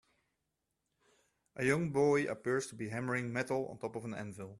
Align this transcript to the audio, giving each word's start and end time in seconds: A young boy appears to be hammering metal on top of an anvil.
A 1.57 1.63
young 1.63 1.91
boy 1.91 2.23
appears 2.23 2.65
to 2.67 2.75
be 2.75 2.89
hammering 2.89 3.31
metal 3.31 3.67
on 3.67 3.77
top 3.77 3.95
of 3.95 4.03
an 4.03 4.15
anvil. 4.15 4.49